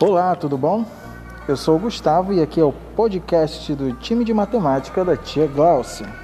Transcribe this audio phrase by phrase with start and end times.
[0.00, 0.84] Olá, tudo bom?
[1.46, 5.46] Eu sou o Gustavo e aqui é o podcast do time de matemática da tia
[5.46, 6.23] Glaucia.